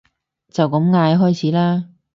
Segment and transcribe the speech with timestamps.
[0.49, 1.87] 就咁嗌開始啦